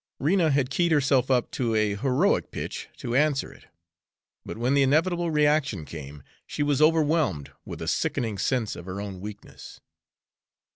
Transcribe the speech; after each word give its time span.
Rena 0.17 0.49
had 0.49 0.71
keyed 0.71 0.91
herself 0.91 1.29
up 1.29 1.51
to 1.51 1.75
a 1.75 1.93
heroic 1.93 2.49
pitch 2.49 2.89
to 2.97 3.13
answer 3.15 3.53
it; 3.53 3.67
but 4.43 4.57
when 4.57 4.73
the 4.73 4.81
inevitable 4.81 5.29
reaction 5.29 5.85
came, 5.85 6.23
she 6.47 6.63
was 6.63 6.81
overwhelmed 6.81 7.51
with 7.65 7.83
a 7.83 7.87
sickening 7.87 8.39
sense 8.39 8.75
of 8.75 8.85
her 8.87 8.99
own 8.99 9.19
weakness. 9.19 9.79